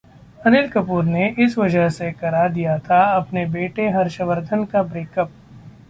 [0.45, 5.31] अनिल कपूर ने इस वजह से करा दिया था अपने बेटे हर्षवर्धन का ब्रेकअप